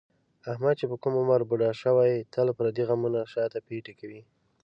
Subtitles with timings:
[0.51, 4.21] احمد چې په کوم عمر بوډا شوی، تل پردي غمونه شاته پېټی کوي.